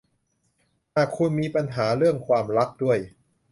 [0.93, 2.97] หากคุณมีปัญหาเรื่องความรักด้วย